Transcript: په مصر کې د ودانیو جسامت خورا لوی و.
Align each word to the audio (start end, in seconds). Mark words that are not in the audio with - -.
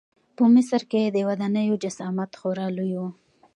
په 0.35 0.43
مصر 0.53 0.81
کې 0.91 1.01
د 1.05 1.17
ودانیو 1.27 1.79
جسامت 1.83 2.31
خورا 2.39 2.67
لوی 2.77 2.91
و. 2.99 3.03